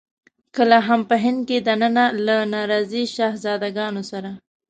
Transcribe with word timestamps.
کله 0.55 0.77
هم 0.87 1.01
په 1.09 1.15
هند 1.23 1.39
کې 1.47 1.57
دننه 1.67 2.05
له 2.25 2.37
ناراضي 2.53 3.03
شهزاده 3.15 3.69
ګانو 3.77 4.01
سره. 4.11 4.31